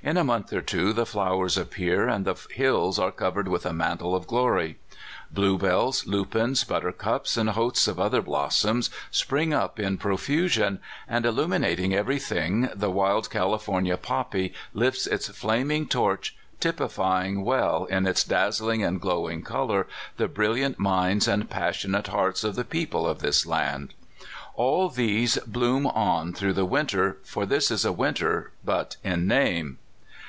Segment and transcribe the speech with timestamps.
[0.00, 3.72] In a month or two the flowers appear, and the hills are covered with a
[3.72, 4.78] mantle of glory.
[5.32, 10.78] Bluebells, lupins, buttercups, and hosts of other blossoms, spring up in profu sion;
[11.08, 17.84] and, illuminating every thing, the wild Cali fornia poppy lifts its flaming torch, typifying well,
[17.86, 23.04] in its dazzling and glowing color, the brilliant minds and passionate hearts of the people
[23.04, 23.94] of this land.
[24.54, 29.78] All these bloom on through the winter, for this is a winter but in name.